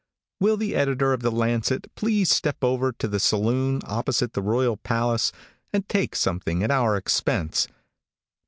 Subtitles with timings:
[0.39, 4.77] Will the editor of the Lancet please step over to the saloon, opposite the royal
[4.77, 5.31] palace,
[5.71, 7.67] and take something at our expense?